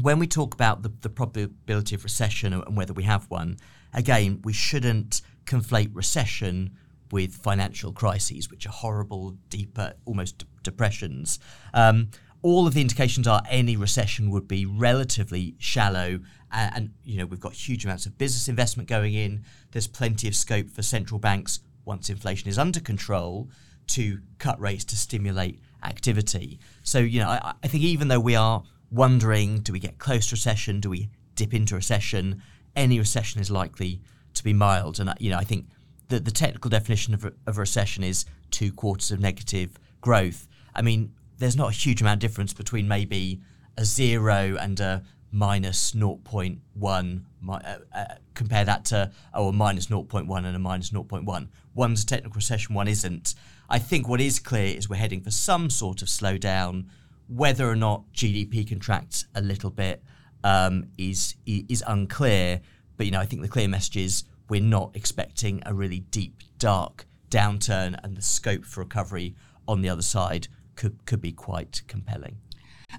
when 0.00 0.18
we 0.18 0.26
talk 0.26 0.54
about 0.54 0.82
the, 0.82 0.92
the 1.02 1.08
probability 1.10 1.94
of 1.94 2.04
recession 2.04 2.52
and 2.52 2.76
whether 2.76 2.92
we 2.92 3.02
have 3.02 3.24
one, 3.30 3.58
again, 3.92 4.40
we 4.44 4.52
shouldn't 4.52 5.22
conflate 5.44 5.90
recession 5.92 6.70
with 7.10 7.34
financial 7.34 7.92
crises, 7.92 8.50
which 8.50 8.66
are 8.66 8.70
horrible, 8.70 9.36
deeper, 9.48 9.94
almost 10.04 10.38
d- 10.38 10.46
depressions. 10.62 11.38
Um, 11.72 12.08
all 12.46 12.68
of 12.68 12.74
the 12.74 12.80
indications 12.80 13.26
are 13.26 13.42
any 13.50 13.76
recession 13.76 14.30
would 14.30 14.46
be 14.46 14.64
relatively 14.64 15.56
shallow 15.58 16.20
and, 16.52 16.76
and, 16.76 16.90
you 17.02 17.18
know 17.18 17.26
we've 17.26 17.40
got 17.40 17.52
huge 17.52 17.84
amounts 17.84 18.06
of 18.06 18.16
business 18.18 18.46
investment 18.46 18.88
going 18.88 19.14
in. 19.14 19.42
There's 19.72 19.88
plenty 19.88 20.28
of 20.28 20.36
scope 20.36 20.70
for 20.70 20.80
central 20.80 21.18
banks 21.18 21.58
once 21.84 22.08
inflation 22.08 22.48
is 22.48 22.56
under 22.56 22.78
control 22.78 23.50
to 23.88 24.20
cut 24.38 24.60
rates 24.60 24.84
to 24.84 24.96
stimulate 24.96 25.58
activity. 25.82 26.60
So 26.84 27.00
you 27.00 27.18
know 27.18 27.30
I, 27.30 27.54
I 27.64 27.66
think 27.66 27.82
even 27.82 28.06
though 28.06 28.20
we 28.20 28.36
are 28.36 28.62
wondering 28.92 29.58
do 29.58 29.72
we 29.72 29.80
get 29.80 29.98
close 29.98 30.28
to 30.28 30.34
recession? 30.34 30.78
Do 30.78 30.90
we 30.90 31.08
dip 31.34 31.52
into 31.52 31.74
recession? 31.74 32.42
Any 32.76 33.00
recession 33.00 33.40
is 33.40 33.50
likely 33.50 34.02
to 34.34 34.44
be 34.44 34.52
mild. 34.52 35.00
And 35.00 35.10
uh, 35.10 35.14
you 35.18 35.30
know 35.30 35.38
I 35.38 35.44
think 35.44 35.66
the, 36.06 36.20
the 36.20 36.30
technical 36.30 36.68
definition 36.70 37.12
of, 37.12 37.24
of 37.24 37.58
a 37.58 37.60
recession 37.60 38.04
is 38.04 38.24
two 38.52 38.70
quarters 38.70 39.10
of 39.10 39.18
negative 39.18 39.80
growth. 40.00 40.46
I 40.76 40.82
mean 40.82 41.15
there's 41.38 41.56
not 41.56 41.70
a 41.70 41.72
huge 41.72 42.00
amount 42.00 42.22
of 42.22 42.30
difference 42.30 42.52
between 42.52 42.88
maybe 42.88 43.40
a 43.76 43.84
zero 43.84 44.56
and 44.60 44.80
a 44.80 45.02
minus 45.32 45.92
0.1 45.92 47.20
uh, 47.48 47.76
uh, 47.94 48.04
compare 48.34 48.64
that 48.64 48.84
to 48.86 49.10
oh 49.34 49.48
a 49.48 49.52
minus 49.52 49.88
0.1 49.88 50.44
and 50.44 50.56
a 50.56 50.58
minus 50.58 50.90
0.1 50.90 51.48
one's 51.74 52.02
a 52.04 52.06
technical 52.06 52.36
recession 52.36 52.74
one 52.74 52.88
isn't. 52.88 53.34
I 53.68 53.78
think 53.78 54.08
what 54.08 54.20
is 54.20 54.38
clear 54.38 54.76
is 54.76 54.88
we're 54.88 54.96
heading 54.96 55.20
for 55.20 55.30
some 55.30 55.68
sort 55.68 56.00
of 56.00 56.08
slowdown. 56.08 56.86
Whether 57.28 57.68
or 57.68 57.76
not 57.76 58.04
gdp 58.14 58.68
contracts 58.68 59.26
a 59.34 59.40
little 59.40 59.70
bit 59.70 60.02
um, 60.44 60.86
is 60.96 61.34
is 61.44 61.82
unclear. 61.86 62.60
But 62.96 63.06
you 63.06 63.12
know 63.12 63.20
i 63.20 63.26
think 63.26 63.42
the 63.42 63.48
clear 63.48 63.68
message 63.68 63.98
is 63.98 64.24
we're 64.48 64.62
not 64.62 64.92
expecting 64.94 65.62
a 65.66 65.74
really 65.74 66.00
deep 66.00 66.42
dark 66.58 67.04
downturn 67.30 67.98
and 68.02 68.16
the 68.16 68.22
scope 68.22 68.64
for 68.64 68.80
recovery 68.80 69.34
on 69.68 69.82
the 69.82 69.88
other 69.88 70.02
side 70.02 70.48
could 70.76 71.04
could 71.06 71.20
be 71.20 71.32
quite 71.32 71.82
compelling. 71.88 72.36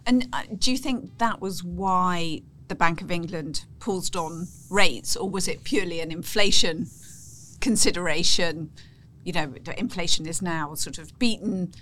And 0.05 0.27
uh, 0.33 0.43
do 0.57 0.71
you 0.71 0.77
think 0.77 1.17
that 1.17 1.41
was 1.41 1.63
why 1.63 2.41
the 2.67 2.75
Bank 2.75 3.01
of 3.01 3.11
England 3.11 3.65
paused 3.79 4.15
on 4.15 4.47
rates, 4.69 5.15
or 5.15 5.29
was 5.29 5.47
it 5.47 5.63
purely 5.63 6.01
an 6.01 6.11
inflation 6.11 6.87
consideration? 7.61 8.71
You 9.23 9.33
know, 9.33 9.53
inflation 9.77 10.25
is 10.25 10.41
now 10.41 10.73
sort 10.73 10.97
of 10.97 11.17
beaten 11.19 11.73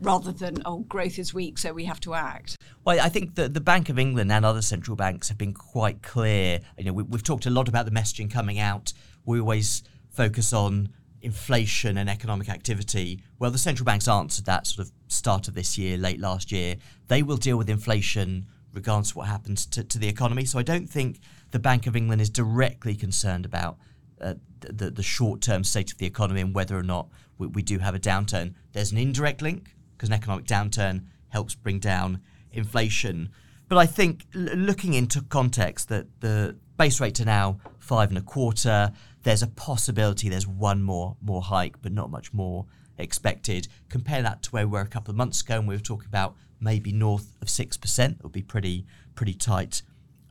rather 0.00 0.32
than 0.32 0.62
oh 0.66 0.80
growth 0.80 1.18
is 1.18 1.32
weak 1.32 1.56
so 1.56 1.72
we 1.72 1.84
have 1.84 1.98
to 1.98 2.12
act 2.12 2.56
well 2.84 3.00
i 3.00 3.08
think 3.08 3.34
that 3.34 3.54
the 3.54 3.60
bank 3.60 3.88
of 3.88 3.98
england 3.98 4.30
and 4.30 4.44
other 4.44 4.60
central 4.60 4.94
banks 4.94 5.28
have 5.28 5.38
been 5.38 5.54
quite 5.54 6.02
clear 6.02 6.60
you 6.76 6.84
know 6.84 6.92
we, 6.92 7.04
have 7.12 7.22
talked 7.22 7.46
a 7.46 7.50
lot 7.50 7.66
about 7.66 7.86
the 7.86 7.90
messaging 7.90 8.30
coming 8.30 8.58
out 8.58 8.92
we 9.24 9.40
always 9.40 9.82
focus 10.10 10.52
on 10.52 10.88
inflation 11.22 11.98
and 11.98 12.08
economic 12.08 12.48
activity, 12.48 13.20
well, 13.38 13.50
the 13.50 13.58
central 13.58 13.84
banks 13.84 14.08
answered 14.08 14.44
that 14.46 14.66
sort 14.66 14.86
of 14.86 14.92
start 15.08 15.48
of 15.48 15.54
this 15.54 15.76
year, 15.78 15.96
late 15.96 16.20
last 16.20 16.52
year. 16.52 16.76
They 17.08 17.22
will 17.22 17.36
deal 17.36 17.56
with 17.56 17.70
inflation 17.70 18.46
regardless 18.72 19.10
of 19.10 19.16
what 19.16 19.26
happens 19.26 19.64
to, 19.66 19.82
to 19.82 19.98
the 19.98 20.06
economy. 20.06 20.44
So 20.44 20.58
I 20.58 20.62
don't 20.62 20.88
think 20.88 21.20
the 21.50 21.58
Bank 21.58 21.86
of 21.86 21.96
England 21.96 22.20
is 22.20 22.28
directly 22.28 22.94
concerned 22.94 23.46
about 23.46 23.78
uh, 24.20 24.34
the, 24.60 24.90
the 24.90 25.02
short 25.02 25.40
term 25.40 25.64
state 25.64 25.92
of 25.92 25.98
the 25.98 26.06
economy 26.06 26.42
and 26.42 26.54
whether 26.54 26.78
or 26.78 26.82
not 26.82 27.08
we, 27.38 27.46
we 27.46 27.62
do 27.62 27.78
have 27.78 27.94
a 27.94 27.98
downturn. 27.98 28.54
There's 28.72 28.92
an 28.92 28.98
indirect 28.98 29.42
link 29.42 29.74
because 29.96 30.10
an 30.10 30.14
economic 30.14 30.44
downturn 30.44 31.06
helps 31.28 31.54
bring 31.54 31.78
down 31.78 32.20
inflation. 32.52 33.30
But 33.68 33.78
I 33.78 33.86
think 33.86 34.26
l- 34.34 34.42
looking 34.56 34.94
into 34.94 35.22
context 35.22 35.88
that 35.88 36.06
the 36.20 36.56
base 36.76 37.00
rate 37.00 37.18
are 37.20 37.24
now 37.24 37.58
five 37.78 38.10
and 38.10 38.18
a 38.18 38.22
quarter. 38.22 38.92
There's 39.26 39.42
a 39.42 39.48
possibility 39.48 40.28
there's 40.28 40.46
one 40.46 40.84
more 40.84 41.16
more 41.20 41.42
hike, 41.42 41.82
but 41.82 41.90
not 41.90 42.12
much 42.12 42.32
more 42.32 42.64
expected. 42.96 43.66
Compare 43.88 44.22
that 44.22 44.44
to 44.44 44.50
where 44.50 44.68
we 44.68 44.74
were 44.74 44.82
a 44.82 44.86
couple 44.86 45.10
of 45.10 45.16
months 45.16 45.40
ago, 45.42 45.58
and 45.58 45.66
we 45.66 45.74
were 45.74 45.80
talking 45.80 46.06
about 46.06 46.36
maybe 46.60 46.92
north 46.92 47.36
of 47.42 47.50
six 47.50 47.76
percent. 47.76 48.18
It 48.18 48.22
would 48.22 48.30
be 48.30 48.42
pretty 48.42 48.86
pretty 49.16 49.34
tight 49.34 49.82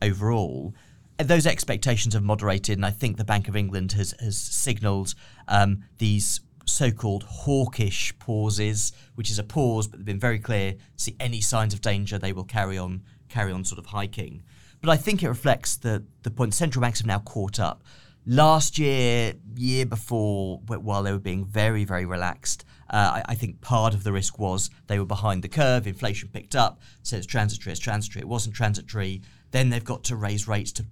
overall. 0.02 0.74
And 1.20 1.28
those 1.28 1.46
expectations 1.46 2.14
have 2.14 2.24
moderated, 2.24 2.78
and 2.78 2.86
I 2.86 2.92
think 2.92 3.18
the 3.18 3.26
Bank 3.26 3.50
of 3.50 3.58
England 3.58 3.92
has 3.92 4.16
has 4.22 4.38
signalled 4.38 5.14
um, 5.50 5.84
these 5.98 6.40
so-called 6.64 7.24
hawkish 7.24 8.18
pauses, 8.18 8.94
which 9.16 9.30
is 9.30 9.40
a 9.40 9.44
pause, 9.44 9.88
but 9.88 10.00
they've 10.00 10.06
been 10.06 10.22
very 10.22 10.40
clear. 10.40 10.76
See 10.96 11.18
any 11.20 11.42
signs 11.42 11.74
of 11.74 11.82
danger, 11.82 12.18
they 12.18 12.32
will 12.32 12.46
carry 12.46 12.78
on 12.78 13.04
carry 13.28 13.52
on 13.52 13.66
sort 13.66 13.80
of 13.80 13.88
hiking. 13.88 14.44
But 14.80 14.90
I 14.90 14.96
think 14.96 15.22
it 15.22 15.28
reflects 15.28 15.76
the 15.76 16.06
the 16.24 16.32
point 16.32 16.54
central 16.54 16.82
banks 16.82 17.00
have 17.00 17.08
now 17.08 17.20
caught 17.20 17.60
up. 17.60 17.84
Last 18.28 18.80
year, 18.80 19.34
year 19.56 19.86
before, 19.86 20.60
while 20.66 21.04
they 21.04 21.12
were 21.12 21.20
being 21.20 21.46
very 21.46 21.86
very 21.86 22.06
relaxed, 22.06 22.66
uh, 22.90 23.22
I, 23.26 23.32
I, 23.34 23.36
think 23.36 23.62
part 23.62 23.94
of 23.94 24.04
the 24.04 24.12
risk 24.12 24.40
was 24.40 24.70
they 24.88 24.98
were 24.98 25.06
behind 25.06 25.44
the 25.44 25.48
curve. 25.48 25.86
Inflation 25.86 26.30
picked 26.30 26.56
up, 26.56 26.80
so 27.04 27.18
it's 27.18 27.26
transitory. 27.26 27.72
It's 27.72 27.80
transitory. 27.80 28.22
It 28.22 28.28
wasn't 28.28 28.56
transitory. 28.56 29.22
Then 29.52 29.70
they've 29.70 29.84
got 29.84 30.04
to 30.06 30.16
raise 30.16 30.48
rates 30.48 30.72
to 30.74 30.86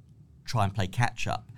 try 0.46 0.64
and 0.64 0.74
play 0.74 0.88
catch 0.88 1.28
up. 1.28 1.50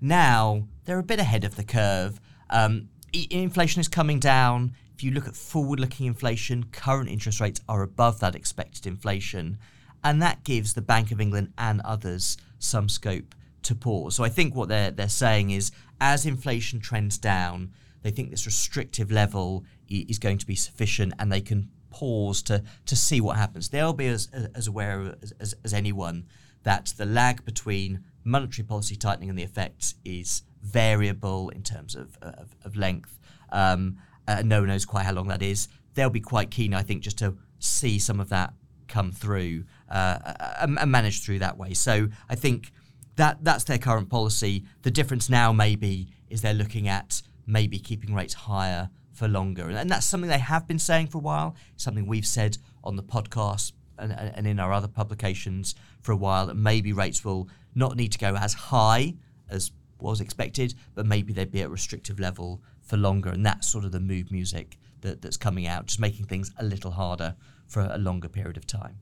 Now 0.00 0.64
they're 0.84 0.98
a 0.98 1.02
bit 1.02 1.18
ahead 1.18 1.44
of 1.44 1.56
the 1.56 1.64
curve. 1.64 2.20
Um, 2.48 2.88
inflation 3.12 3.80
is 3.80 3.88
coming 3.88 4.20
down. 4.20 4.72
If 4.94 5.04
you 5.04 5.10
look 5.10 5.28
at 5.28 5.36
forward 5.36 5.80
looking 5.80 6.06
inflation, 6.06 6.64
current 6.72 7.08
interest 7.08 7.40
rates 7.40 7.60
are 7.68 7.82
above 7.82 8.20
that 8.20 8.34
expected 8.34 8.86
inflation. 8.86 9.58
And 10.02 10.22
that 10.22 10.44
gives 10.44 10.74
the 10.74 10.82
Bank 10.82 11.10
of 11.10 11.20
England 11.20 11.52
and 11.58 11.80
others 11.82 12.38
some 12.58 12.88
scope 12.88 13.34
to 13.62 13.74
pause. 13.74 14.14
So 14.14 14.24
I 14.24 14.28
think 14.28 14.54
what 14.54 14.68
they're, 14.68 14.90
they're 14.90 15.08
saying 15.08 15.50
is 15.50 15.72
as 16.00 16.26
inflation 16.26 16.80
trends 16.80 17.18
down, 17.18 17.72
they 18.02 18.10
think 18.10 18.30
this 18.30 18.46
restrictive 18.46 19.10
level 19.10 19.64
is 19.88 20.18
going 20.18 20.38
to 20.38 20.46
be 20.46 20.54
sufficient 20.54 21.12
and 21.18 21.30
they 21.30 21.40
can 21.40 21.68
pause 21.90 22.42
to, 22.42 22.62
to 22.86 22.96
see 22.96 23.20
what 23.20 23.36
happens. 23.36 23.68
They'll 23.68 23.92
be 23.92 24.06
as, 24.06 24.28
as 24.54 24.66
aware 24.66 25.14
as, 25.22 25.32
as, 25.40 25.54
as 25.64 25.74
anyone 25.74 26.26
that 26.62 26.94
the 26.96 27.04
lag 27.04 27.44
between 27.44 28.04
monetary 28.24 28.66
policy 28.66 28.96
tightening 28.96 29.28
and 29.28 29.38
the 29.38 29.42
effects 29.42 29.94
is 30.04 30.42
variable 30.62 31.48
in 31.50 31.62
terms 31.62 31.94
of, 31.94 32.16
of, 32.22 32.54
of 32.64 32.76
length. 32.76 33.18
Um, 33.50 33.98
uh, 34.28 34.42
no 34.44 34.60
one 34.60 34.68
knows 34.68 34.84
quite 34.84 35.04
how 35.04 35.12
long 35.12 35.28
that 35.28 35.42
is. 35.42 35.68
They'll 35.94 36.10
be 36.10 36.20
quite 36.20 36.50
keen, 36.50 36.72
I 36.74 36.82
think, 36.82 37.02
just 37.02 37.18
to 37.18 37.36
see 37.58 37.98
some 37.98 38.20
of 38.20 38.28
that 38.28 38.54
come 38.88 39.12
through 39.12 39.64
uh, 39.88 40.18
and, 40.60 40.78
and 40.78 40.90
manage 40.90 41.24
through 41.24 41.40
that 41.40 41.56
way. 41.56 41.74
So 41.74 42.08
I 42.28 42.34
think 42.34 42.72
that 43.16 43.42
that's 43.42 43.64
their 43.64 43.78
current 43.78 44.08
policy. 44.08 44.64
The 44.82 44.90
difference 44.90 45.28
now 45.28 45.52
maybe 45.52 46.08
is 46.28 46.42
they're 46.42 46.54
looking 46.54 46.88
at 46.88 47.22
maybe 47.46 47.78
keeping 47.78 48.14
rates 48.14 48.34
higher 48.34 48.90
for 49.12 49.28
longer, 49.28 49.68
and, 49.68 49.90
that's 49.90 50.06
something 50.06 50.30
they 50.30 50.38
have 50.38 50.66
been 50.66 50.78
saying 50.78 51.08
for 51.08 51.18
a 51.18 51.20
while. 51.20 51.54
Something 51.76 52.06
we've 52.06 52.26
said 52.26 52.58
on 52.82 52.96
the 52.96 53.02
podcast 53.02 53.72
and, 53.98 54.12
and 54.12 54.46
in 54.46 54.58
our 54.58 54.72
other 54.72 54.88
publications 54.88 55.74
for 56.00 56.12
a 56.12 56.16
while 56.16 56.46
that 56.46 56.54
maybe 56.54 56.92
rates 56.92 57.24
will 57.24 57.48
not 57.74 57.96
need 57.96 58.12
to 58.12 58.18
go 58.18 58.34
as 58.36 58.54
high 58.54 59.14
as 59.48 59.72
was 60.00 60.20
expected, 60.20 60.74
but 60.94 61.06
maybe 61.06 61.32
they'd 61.32 61.50
be 61.50 61.60
at 61.60 61.66
a 61.66 61.70
restrictive 61.70 62.18
level 62.18 62.62
for 62.80 62.96
longer. 62.96 63.30
And 63.30 63.44
that's 63.44 63.68
sort 63.68 63.84
of 63.84 63.92
the 63.92 64.00
mood 64.00 64.30
music 64.30 64.78
that, 65.02 65.22
that's 65.22 65.36
coming 65.36 65.66
out, 65.66 65.86
just 65.86 66.00
making 66.00 66.26
things 66.26 66.50
a 66.58 66.64
little 66.64 66.92
harder 66.92 67.34
for 67.66 67.82
a 67.82 67.98
longer 67.98 68.28
period 68.28 68.56
of 68.56 68.66
time. 68.66 69.00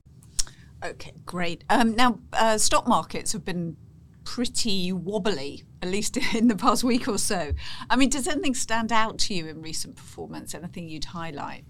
Okay, 0.85 1.13
great. 1.27 1.65
Um, 1.71 1.95
now, 1.97 2.19
uh, 2.33 2.59
stock 2.59 2.87
markets 2.87 3.33
have 3.33 3.45
been 3.45 3.77
pretty 4.29 4.93
wobbly, 4.93 5.65
at 5.81 5.89
least 5.89 6.17
in 6.35 6.49
the 6.49 6.55
past 6.57 6.85
week 6.85 7.09
or 7.09 7.17
so. 7.17 7.53
I 7.89 7.97
mean, 7.97 8.11
does 8.11 8.29
anything 8.29 8.55
stand 8.55 8.93
out 8.93 9.19
to 9.21 9.35
you 9.35 9.47
in 9.47 9.63
recent 9.63 9.97
performance? 9.97 10.55
Anything 10.55 10.87
you'd 10.87 11.07
highlight? 11.07 11.65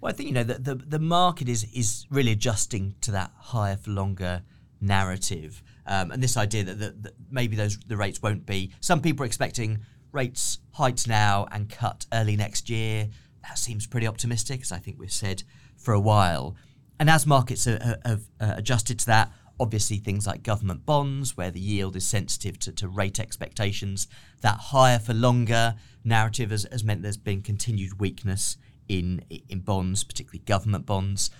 Well, 0.00 0.12
I 0.12 0.16
think 0.16 0.28
you 0.28 0.34
know 0.34 0.42
the, 0.42 0.58
the, 0.58 0.74
the 0.74 0.98
market 0.98 1.48
is 1.48 1.64
is 1.72 2.06
really 2.10 2.32
adjusting 2.32 2.96
to 3.02 3.12
that 3.12 3.30
higher 3.38 3.76
for 3.76 3.90
longer 3.90 4.42
narrative, 4.80 5.62
um, 5.86 6.10
and 6.10 6.20
this 6.20 6.36
idea 6.36 6.64
that, 6.64 6.80
that, 6.80 7.02
that, 7.04 7.12
maybe 7.30 7.54
those 7.54 7.78
the 7.86 7.96
rates 7.96 8.20
won't 8.20 8.46
be. 8.46 8.72
Some 8.80 9.00
people 9.00 9.22
are 9.22 9.26
expecting 9.26 9.78
rates 10.10 10.58
hiked 10.72 11.06
now 11.06 11.46
and 11.52 11.70
cut 11.70 12.06
early 12.12 12.34
next 12.34 12.68
year. 12.68 13.10
That 13.42 13.58
seems 13.58 13.86
pretty 13.86 14.08
optimistic, 14.08 14.62
as 14.62 14.72
I 14.72 14.78
think 14.78 14.98
we've 14.98 15.12
said 15.12 15.44
for 15.76 15.94
a 15.94 16.00
while. 16.00 16.56
And 16.98 17.08
as 17.08 17.26
markets 17.26 17.68
are, 17.68 17.96
have 18.04 18.22
uh, 18.40 18.54
adjusted 18.56 18.98
to 19.00 19.06
that, 19.06 19.32
obviously 19.58 19.98
things 19.98 20.26
like 20.26 20.42
government 20.42 20.84
bonds, 20.84 21.36
where 21.36 21.50
the 21.50 21.60
yield 21.60 21.96
is 21.96 22.06
sensitive 22.06 22.58
to, 22.60 22.72
to 22.72 22.88
rate 22.88 23.20
expectations, 23.20 24.08
that 24.40 24.58
higher 24.58 24.98
for 24.98 25.14
longer 25.14 25.74
narrative 26.04 26.50
has, 26.50 26.66
has 26.72 26.84
meant 26.84 27.02
there's 27.02 27.16
been 27.16 27.42
continued 27.42 28.00
weakness 28.00 28.56
in 28.88 29.24
in 29.48 29.60
bonds, 29.60 30.04
particularly 30.04 30.42
government 30.44 30.86
bonds. 30.86 31.30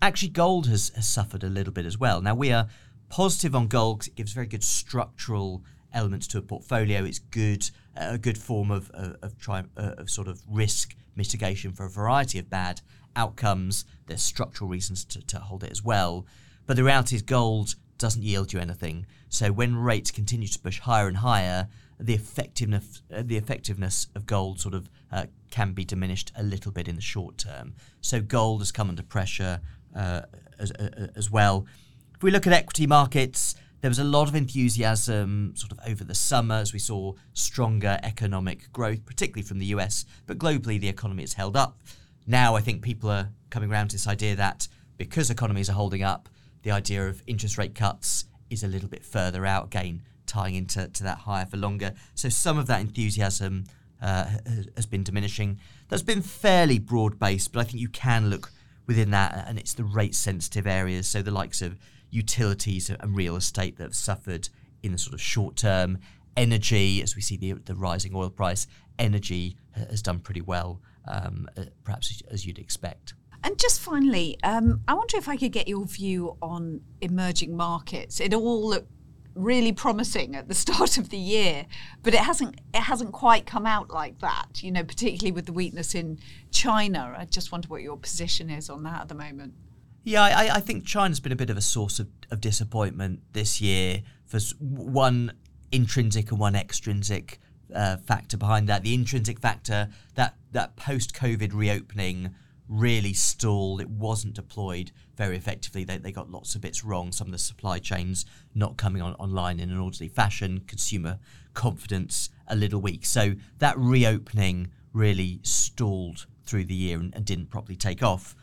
Actually, 0.00 0.28
gold 0.28 0.66
has, 0.66 0.90
has 0.94 1.08
suffered 1.08 1.42
a 1.42 1.48
little 1.48 1.72
bit 1.72 1.86
as 1.86 1.98
well. 1.98 2.20
Now 2.20 2.34
we 2.34 2.52
are 2.52 2.68
positive 3.08 3.54
on 3.54 3.66
gold 3.68 3.98
because 3.98 4.08
it 4.08 4.16
gives 4.16 4.32
very 4.32 4.46
good 4.46 4.64
structural 4.64 5.62
elements 5.92 6.26
to 6.28 6.38
a 6.38 6.42
portfolio. 6.42 7.04
It's 7.04 7.18
good, 7.18 7.70
uh, 7.96 8.08
a 8.12 8.18
good 8.18 8.38
form 8.38 8.70
of 8.70 8.90
of, 8.90 9.16
of, 9.22 9.38
try, 9.38 9.64
uh, 9.76 9.94
of 9.98 10.10
sort 10.10 10.28
of 10.28 10.42
risk 10.48 10.94
mitigation 11.14 11.72
for 11.72 11.86
a 11.86 11.90
variety 11.90 12.38
of 12.38 12.50
bad 12.50 12.80
outcomes. 13.14 13.84
There's 14.06 14.22
structural 14.22 14.68
reasons 14.68 15.04
to, 15.06 15.26
to 15.26 15.38
hold 15.38 15.64
it 15.64 15.70
as 15.70 15.82
well. 15.82 16.26
But 16.66 16.76
the 16.76 16.84
reality 16.84 17.16
is, 17.16 17.22
gold 17.22 17.74
doesn't 17.98 18.22
yield 18.22 18.52
you 18.52 18.60
anything. 18.60 19.06
So 19.28 19.52
when 19.52 19.76
rates 19.76 20.10
continue 20.10 20.48
to 20.48 20.58
push 20.58 20.80
higher 20.80 21.08
and 21.08 21.18
higher, 21.18 21.68
the 21.98 22.14
effectiveness 22.14 23.02
uh, 23.14 23.22
the 23.24 23.36
effectiveness 23.36 24.08
of 24.14 24.26
gold 24.26 24.60
sort 24.60 24.74
of 24.74 24.90
uh, 25.10 25.26
can 25.50 25.72
be 25.72 25.84
diminished 25.84 26.30
a 26.36 26.42
little 26.42 26.70
bit 26.70 26.88
in 26.88 26.96
the 26.96 27.02
short 27.02 27.38
term. 27.38 27.74
So 28.00 28.20
gold 28.20 28.60
has 28.60 28.70
come 28.70 28.90
under 28.90 29.02
pressure 29.02 29.60
uh, 29.94 30.22
as, 30.58 30.72
uh, 30.72 31.08
as 31.16 31.30
well. 31.30 31.66
If 32.14 32.22
we 32.22 32.30
look 32.30 32.46
at 32.46 32.52
equity 32.52 32.86
markets, 32.86 33.54
there 33.80 33.90
was 33.90 33.98
a 33.98 34.04
lot 34.04 34.28
of 34.28 34.34
enthusiasm 34.34 35.54
sort 35.54 35.72
of 35.72 35.78
over 35.86 36.04
the 36.04 36.14
summer 36.14 36.56
as 36.56 36.72
we 36.72 36.78
saw 36.78 37.12
stronger 37.32 37.98
economic 38.02 38.70
growth, 38.72 39.04
particularly 39.06 39.46
from 39.46 39.58
the 39.58 39.66
US, 39.66 40.04
but 40.26 40.38
globally 40.38 40.80
the 40.80 40.88
economy 40.88 41.22
has 41.22 41.34
held 41.34 41.56
up. 41.56 41.78
Now 42.26 42.56
I 42.56 42.60
think 42.60 42.82
people 42.82 43.10
are 43.10 43.30
coming 43.50 43.70
around 43.70 43.88
to 43.88 43.96
this 43.96 44.06
idea 44.06 44.36
that 44.36 44.68
because 44.98 45.30
economies 45.30 45.68
are 45.70 45.74
holding 45.74 46.02
up, 46.02 46.28
the 46.62 46.70
idea 46.70 47.08
of 47.08 47.22
interest 47.26 47.58
rate 47.58 47.74
cuts 47.74 48.26
is 48.50 48.62
a 48.62 48.68
little 48.68 48.88
bit 48.88 49.04
further 49.04 49.44
out 49.44 49.66
again 49.66 50.02
tying 50.26 50.54
into 50.54 50.88
to 50.88 51.02
that 51.04 51.18
higher 51.18 51.46
for 51.46 51.56
longer. 51.56 51.92
So 52.14 52.28
some 52.28 52.58
of 52.58 52.66
that 52.66 52.80
enthusiasm 52.80 53.64
uh, 54.02 54.26
has 54.74 54.86
been 54.86 55.02
diminishing. 55.02 55.58
That's 55.88 56.02
been 56.02 56.22
fairly 56.22 56.78
broad 56.78 57.18
based, 57.18 57.52
but 57.52 57.60
I 57.60 57.64
think 57.64 57.80
you 57.80 57.88
can 57.88 58.28
look 58.28 58.50
within 58.86 59.10
that, 59.12 59.46
and 59.48 59.58
it's 59.58 59.74
the 59.74 59.84
rate 59.84 60.14
sensitive 60.14 60.66
areas. 60.66 61.08
So 61.08 61.22
the 61.22 61.30
likes 61.30 61.62
of 61.62 61.78
utilities 62.10 62.90
and 62.90 63.16
real 63.16 63.36
estate 63.36 63.76
that 63.78 63.84
have 63.84 63.94
suffered 63.94 64.48
in 64.82 64.92
the 64.92 64.98
sort 64.98 65.14
of 65.14 65.20
short 65.20 65.56
term. 65.56 65.98
Energy, 66.36 67.02
as 67.02 67.16
we 67.16 67.22
see 67.22 67.36
the, 67.36 67.52
the 67.52 67.74
rising 67.74 68.14
oil 68.14 68.30
price, 68.30 68.66
energy 68.98 69.56
has 69.72 70.02
done 70.02 70.18
pretty 70.18 70.42
well, 70.42 70.80
um, 71.08 71.48
uh, 71.56 71.64
perhaps 71.82 72.22
as 72.30 72.44
you'd 72.44 72.58
expect. 72.58 73.14
And 73.46 73.56
just 73.60 73.80
finally, 73.80 74.36
um, 74.42 74.80
I 74.88 74.94
wonder 74.94 75.16
if 75.16 75.28
I 75.28 75.36
could 75.36 75.52
get 75.52 75.68
your 75.68 75.86
view 75.86 76.36
on 76.42 76.80
emerging 77.00 77.56
markets. 77.56 78.18
It 78.18 78.34
all 78.34 78.68
looked 78.68 78.90
really 79.36 79.70
promising 79.70 80.34
at 80.34 80.48
the 80.48 80.54
start 80.64 80.98
of 80.98 81.10
the 81.10 81.16
year, 81.16 81.66
but 82.02 82.12
it 82.12 82.18
hasn't 82.18 82.60
it 82.74 82.80
hasn't 82.80 83.12
quite 83.12 83.46
come 83.46 83.64
out 83.64 83.88
like 83.88 84.18
that. 84.18 84.64
You 84.64 84.72
know, 84.72 84.82
particularly 84.82 85.30
with 85.30 85.46
the 85.46 85.52
weakness 85.52 85.94
in 85.94 86.18
China. 86.50 87.14
I 87.16 87.24
just 87.24 87.52
wonder 87.52 87.68
what 87.68 87.82
your 87.82 87.96
position 87.96 88.50
is 88.50 88.68
on 88.68 88.82
that 88.82 89.02
at 89.02 89.08
the 89.08 89.14
moment. 89.14 89.54
Yeah, 90.02 90.24
I, 90.24 90.56
I 90.56 90.60
think 90.60 90.84
China's 90.84 91.20
been 91.20 91.30
a 91.30 91.36
bit 91.36 91.48
of 91.48 91.56
a 91.56 91.62
source 91.62 92.00
of, 92.00 92.08
of 92.32 92.40
disappointment 92.40 93.20
this 93.32 93.60
year 93.60 94.02
for 94.24 94.40
one 94.58 95.34
intrinsic 95.70 96.32
and 96.32 96.40
one 96.40 96.56
extrinsic 96.56 97.38
uh, 97.72 97.98
factor 97.98 98.36
behind 98.36 98.68
that. 98.68 98.82
The 98.82 98.92
intrinsic 98.92 99.38
factor 99.38 99.88
that 100.16 100.34
that 100.50 100.74
post 100.74 101.14
COVID 101.14 101.54
reopening 101.54 102.34
really 102.68 103.12
stalled. 103.12 103.80
It 103.80 103.90
wasn't 103.90 104.34
deployed 104.34 104.92
very 105.16 105.36
effectively. 105.36 105.84
They, 105.84 105.98
they 105.98 106.12
got 106.12 106.30
lots 106.30 106.54
of 106.54 106.60
bits 106.60 106.84
wrong. 106.84 107.12
Some 107.12 107.28
of 107.28 107.32
the 107.32 107.38
supply 107.38 107.78
chains 107.78 108.26
not 108.54 108.76
coming 108.76 109.02
on 109.02 109.14
online 109.14 109.60
in 109.60 109.70
an 109.70 109.78
orderly 109.78 110.08
fashion, 110.08 110.62
consumer 110.66 111.18
confidence 111.54 112.30
a 112.48 112.56
little 112.56 112.80
weak. 112.80 113.04
So 113.04 113.34
that 113.58 113.78
reopening 113.78 114.68
really 114.92 115.40
stalled 115.42 116.26
through 116.44 116.64
the 116.64 116.74
year 116.74 116.98
and, 116.98 117.14
and 117.14 117.24
didn't 117.24 117.50
properly 117.50 117.76
take 117.76 118.02
off. 118.02 118.34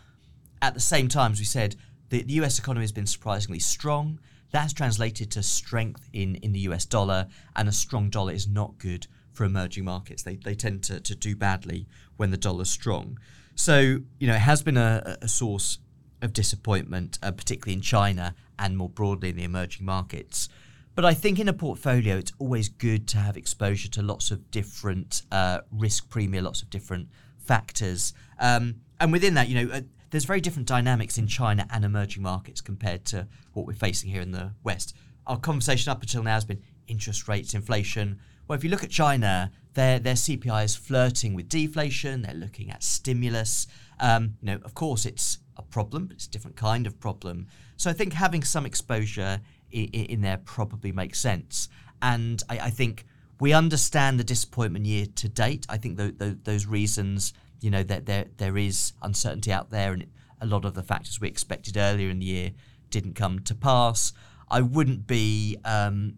At 0.62 0.74
the 0.74 0.80
same 0.80 1.08
time, 1.08 1.34
as 1.34 1.40
we 1.40 1.46
said, 1.46 1.76
the, 2.10 2.22
the 2.22 2.34
US 2.34 2.60
economy 2.60 2.84
has 2.84 2.92
been 2.92 3.08
surprisingly 3.08 3.60
strong. 3.60 4.20
That's 4.52 4.74
translated 4.74 5.32
to 5.32 5.44
strength 5.44 6.08
in, 6.14 6.36
in 6.36 6.52
the 6.52 6.60
US 6.60 6.86
dollar, 6.86 7.28
and 7.56 7.68
a 7.68 7.72
strong 7.72 8.10
dollar 8.10 8.34
is 8.34 8.48
not 8.48 8.78
good 8.78 9.08
for 9.32 9.46
emerging 9.46 9.86
markets. 9.86 10.22
They, 10.24 10.36
they 10.36 10.54
tend 10.54 10.84
to, 10.84 11.00
to 11.00 11.16
do 11.16 11.36
badly 11.36 11.88
when 12.18 12.30
the 12.30 12.38
dollar's 12.38 12.70
strong. 12.70 13.18
So, 13.56 14.00
you 14.20 14.28
know, 14.28 14.36
it 14.36 14.42
has 14.42 14.64
been 14.64 14.78
a, 14.78 15.18
a 15.22 15.28
source 15.28 15.80
of 16.22 16.34
disappointment, 16.34 17.20
uh, 17.22 17.32
particularly 17.32 17.74
in 17.74 17.82
China 17.82 18.36
and 18.58 18.78
more 18.78 18.90
broadly 18.90 19.30
in 19.30 19.36
the 19.36 19.44
emerging 19.44 19.86
markets. 19.86 20.50
But 20.96 21.06
I 21.06 21.14
think 21.14 21.40
in 21.40 21.48
a 21.48 21.54
portfolio, 21.54 22.18
it's 22.18 22.32
always 22.40 22.70
good 22.70 23.08
to 23.10 23.18
have 23.18 23.36
exposure 23.36 23.90
to 23.90 24.02
lots 24.02 24.32
of 24.32 24.52
different 24.52 25.24
uh, 25.32 25.62
risk 25.72 26.10
premia, 26.10 26.42
lots 26.42 26.62
of 26.62 26.70
different 26.70 27.10
factors. 27.38 28.14
Um, 28.40 28.76
and 29.00 29.12
within 29.12 29.34
that, 29.34 29.50
you 29.50 29.66
know, 29.66 29.74
uh, 29.74 29.82
there's 30.12 30.26
very 30.26 30.42
different 30.42 30.68
dynamics 30.68 31.18
in 31.18 31.26
China 31.26 31.66
and 31.72 31.84
emerging 31.84 32.22
markets 32.22 32.62
compared 32.62 33.06
to 33.06 33.28
what 33.54 33.66
we're 33.66 33.74
facing 33.74 34.12
here 34.12 34.22
in 34.22 34.32
the 34.32 34.54
West. 34.64 34.96
Our 35.26 35.38
conversation 35.38 35.92
up 35.92 36.02
until 36.02 36.22
now 36.22 36.36
has 36.36 36.46
been 36.46 36.62
interest 36.94 37.28
rates, 37.28 37.54
inflation. 37.56 38.20
Well, 38.48 38.56
if 38.56 38.64
you 38.64 38.70
look 38.70 38.84
at 38.84 38.92
China, 38.92 39.52
their 39.74 40.00
their 40.00 40.14
CPI 40.14 40.64
is 40.64 40.76
flirting 40.76 41.34
with 41.34 41.50
deflation. 41.50 42.22
They're 42.22 42.44
looking 42.46 42.70
at 42.70 42.84
stimulus. 42.84 43.68
Um, 44.00 44.36
you 44.42 44.48
know, 44.48 44.60
of 44.64 44.74
course, 44.74 45.06
it's 45.06 45.40
a 45.58 45.64
problem, 45.64 46.06
but 46.08 46.16
it's 46.16 46.28
a 46.28 46.30
different 46.30 46.56
kind 46.56 46.86
of 46.88 47.00
problem. 47.00 47.48
So 47.78 47.90
I 47.90 47.94
think 47.94 48.14
having 48.14 48.44
some 48.44 48.66
exposure 48.66 49.42
in, 49.72 49.86
in 50.14 50.22
there 50.22 50.38
probably 50.38 50.92
makes 50.92 51.20
sense. 51.20 51.70
And 52.02 52.42
I, 52.50 52.60
I, 52.68 52.70
think 52.70 53.06
we 53.40 53.54
understand 53.54 54.20
the 54.20 54.24
disappointment 54.24 54.86
year 54.86 55.08
to 55.16 55.30
date. 55.30 55.66
I 55.70 55.78
think 55.78 55.98
th- 55.98 56.18
th- 56.20 56.38
those 56.44 56.66
reasons, 56.66 57.34
you 57.62 57.72
know, 57.72 57.84
that 57.84 58.06
there 58.06 58.26
there 58.38 58.58
is 58.58 58.94
uncertainty 59.02 59.52
out 59.52 59.72
there, 59.72 59.94
and 59.94 60.06
a 60.42 60.46
lot 60.46 60.66
of 60.66 60.74
the 60.76 60.84
factors 60.84 61.20
we 61.20 61.28
expected 61.28 61.78
earlier 61.78 62.10
in 62.10 62.20
the 62.20 62.26
year 62.26 62.52
didn't 62.90 63.16
come 63.16 63.40
to 63.40 63.56
pass. 63.56 64.14
I 64.50 64.62
wouldn't 64.62 65.08
be 65.08 65.58
um, 65.66 66.18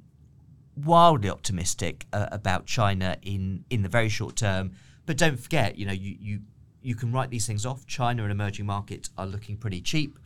wildly 0.76 1.30
optimistic 1.30 2.06
uh, 2.14 2.28
about 2.32 2.66
China 2.66 3.18
in 3.22 3.66
in 3.70 3.82
the 3.82 3.90
very 3.90 4.10
short 4.10 4.36
term. 4.36 4.72
But 5.06 5.18
don't 5.18 5.40
forget, 5.40 5.78
you 5.78 5.86
know, 5.86 5.94
you 5.94 6.16
you 6.20 6.40
you 6.82 6.96
can 6.96 7.12
write 7.12 7.30
these 7.30 7.48
things 7.48 7.66
off. 7.66 7.86
China 7.86 8.24
and 8.24 8.32
emerging 8.32 8.66
markets 8.66 9.10
are 9.18 9.26
looking 9.26 9.58
pretty 9.58 9.82
cheap. 9.82 10.20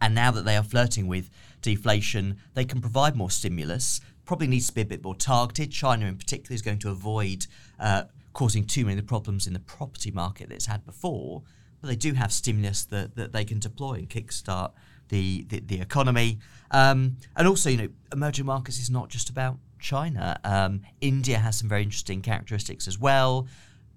And 0.00 0.14
now 0.14 0.30
that 0.30 0.44
they 0.44 0.56
are 0.56 0.62
flirting 0.62 1.06
with 1.06 1.30
deflation, 1.62 2.36
they 2.54 2.64
can 2.64 2.80
provide 2.80 3.16
more 3.16 3.30
stimulus. 3.30 4.00
Probably 4.24 4.46
needs 4.46 4.68
to 4.68 4.74
be 4.74 4.82
a 4.82 4.86
bit 4.86 5.02
more 5.02 5.14
targeted. 5.14 5.72
China, 5.72 6.06
in 6.06 6.16
particular, 6.16 6.54
is 6.54 6.62
going 6.62 6.78
to 6.80 6.90
avoid 6.90 7.46
uh, 7.80 8.04
causing 8.32 8.64
too 8.64 8.84
many 8.84 8.98
of 8.98 9.04
the 9.04 9.08
problems 9.08 9.46
in 9.46 9.54
the 9.54 9.60
property 9.60 10.10
market 10.10 10.48
that 10.48 10.54
it's 10.54 10.66
had 10.66 10.84
before. 10.84 11.42
But 11.80 11.88
they 11.88 11.96
do 11.96 12.12
have 12.12 12.32
stimulus 12.32 12.84
that, 12.86 13.16
that 13.16 13.32
they 13.32 13.44
can 13.44 13.58
deploy 13.58 13.94
and 13.94 14.08
kickstart 14.10 14.72
the, 15.08 15.44
the, 15.48 15.60
the 15.60 15.80
economy. 15.80 16.38
Um, 16.70 17.16
and 17.36 17.46
also, 17.46 17.70
you 17.70 17.76
know, 17.76 17.88
emerging 18.12 18.46
markets 18.46 18.78
is 18.78 18.90
not 18.90 19.08
just 19.08 19.30
about 19.30 19.58
China. 19.78 20.38
Um, 20.44 20.82
India 21.00 21.38
has 21.38 21.58
some 21.58 21.68
very 21.68 21.82
interesting 21.82 22.22
characteristics 22.22 22.88
as 22.88 22.98
well 22.98 23.46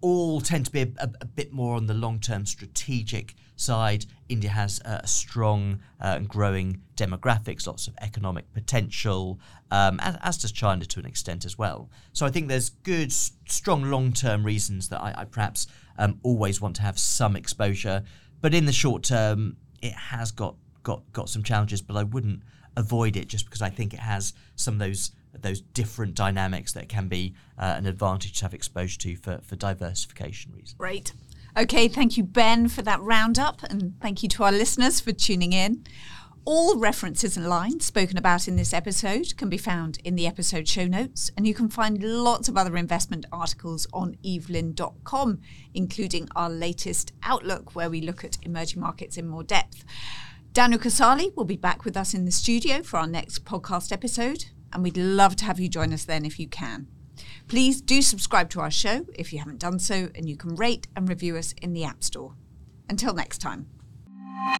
all 0.01 0.39
tend 0.39 0.65
to 0.65 0.71
be 0.71 0.81
a, 0.81 0.89
a, 0.99 1.09
a 1.21 1.25
bit 1.25 1.51
more 1.51 1.75
on 1.75 1.87
the 1.87 1.93
long 1.93 2.19
term 2.19 2.45
strategic 2.45 3.35
side. 3.55 4.05
India 4.29 4.49
has 4.49 4.79
a 4.85 5.05
strong 5.05 5.79
uh, 6.01 6.15
and 6.17 6.27
growing 6.27 6.81
demographics, 6.95 7.67
lots 7.67 7.87
of 7.87 7.95
economic 8.01 8.51
potential, 8.53 9.39
um, 9.71 9.99
as, 10.01 10.17
as, 10.21 10.37
does 10.37 10.51
China 10.51 10.85
to 10.85 10.99
an 10.99 11.05
extent 11.05 11.45
as 11.45 11.57
well. 11.57 11.89
So 12.13 12.25
I 12.25 12.29
think 12.29 12.47
there's 12.47 12.69
good, 12.69 13.11
strong 13.11 13.83
long 13.83 14.13
term 14.13 14.45
reasons 14.45 14.89
that 14.89 15.01
I, 15.01 15.13
I 15.17 15.25
perhaps 15.25 15.67
um, 15.97 16.19
always 16.23 16.61
want 16.61 16.75
to 16.77 16.81
have 16.81 16.97
some 16.97 17.35
exposure. 17.35 18.03
But 18.41 18.53
in 18.53 18.65
the 18.65 18.71
short 18.71 19.03
term, 19.03 19.57
it 19.81 19.93
has 19.93 20.31
got, 20.31 20.55
got, 20.83 21.01
got 21.13 21.29
some 21.29 21.43
challenges, 21.43 21.81
but 21.81 21.95
I 21.95 22.03
wouldn't 22.03 22.41
avoid 22.77 23.15
it 23.17 23.27
just 23.27 23.45
because 23.45 23.61
I 23.61 23.69
think 23.69 23.93
it 23.93 23.99
has 23.99 24.33
some 24.55 24.75
of 24.75 24.79
those 24.79 25.11
those 25.41 25.61
different 25.61 26.15
dynamics 26.15 26.73
that 26.73 26.89
can 26.89 27.07
be 27.07 27.35
uh, 27.57 27.75
an 27.77 27.85
advantage 27.85 28.39
to 28.39 28.45
have 28.45 28.53
exposure 28.53 28.97
to 28.97 29.15
for, 29.15 29.39
for 29.43 29.55
diversification 29.55 30.51
reasons. 30.53 30.73
Great. 30.73 31.13
Okay, 31.57 31.87
thank 31.87 32.17
you, 32.17 32.23
Ben, 32.23 32.67
for 32.67 32.81
that 32.81 33.01
roundup, 33.01 33.63
and 33.63 33.93
thank 34.01 34.23
you 34.23 34.29
to 34.29 34.43
our 34.43 34.51
listeners 34.51 34.99
for 34.99 35.11
tuning 35.11 35.53
in. 35.53 35.83
All 36.45 36.77
references 36.77 37.37
and 37.37 37.47
lines 37.47 37.85
spoken 37.85 38.17
about 38.17 38.47
in 38.47 38.55
this 38.55 38.73
episode 38.73 39.35
can 39.37 39.49
be 39.49 39.57
found 39.57 39.99
in 40.03 40.15
the 40.15 40.25
episode 40.25 40.67
show 40.67 40.85
notes, 40.87 41.31
and 41.35 41.45
you 41.45 41.53
can 41.53 41.69
find 41.69 42.01
lots 42.01 42.47
of 42.47 42.57
other 42.57 42.77
investment 42.77 43.25
articles 43.31 43.87
on 43.93 44.15
evelyn.com, 44.25 45.41
including 45.73 46.27
our 46.35 46.49
latest 46.49 47.13
Outlook, 47.23 47.75
where 47.75 47.89
we 47.89 48.01
look 48.01 48.23
at 48.23 48.37
emerging 48.43 48.81
markets 48.81 49.17
in 49.17 49.27
more 49.27 49.43
depth. 49.43 49.83
Daniel 50.51 50.79
Casali 50.79 51.35
will 51.35 51.45
be 51.45 51.55
back 51.55 51.85
with 51.85 51.95
us 51.95 52.13
in 52.13 52.25
the 52.25 52.31
studio 52.31 52.81
for 52.81 52.97
our 52.97 53.07
next 53.07 53.45
podcast 53.45 53.91
episode 53.91 54.45
and 54.73 54.83
we'd 54.83 54.97
love 54.97 55.35
to 55.37 55.45
have 55.45 55.59
you 55.59 55.69
join 55.69 55.93
us 55.93 56.05
then 56.05 56.25
if 56.25 56.39
you 56.39 56.47
can. 56.47 56.87
Please 57.47 57.81
do 57.81 58.01
subscribe 58.01 58.49
to 58.49 58.59
our 58.59 58.71
show 58.71 59.05
if 59.15 59.31
you 59.31 59.39
haven't 59.39 59.59
done 59.59 59.79
so, 59.79 60.09
and 60.15 60.29
you 60.29 60.37
can 60.37 60.55
rate 60.55 60.87
and 60.95 61.09
review 61.09 61.35
us 61.37 61.53
in 61.61 61.73
the 61.73 61.83
App 61.83 62.03
Store. 62.03 62.35
Until 62.89 63.13
next 63.13 63.39
time. 63.39 63.67